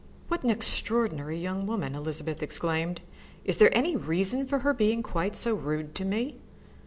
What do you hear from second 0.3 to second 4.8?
an extraordinary young woman!" Elizabeth exclaimed. "Is there any reason for her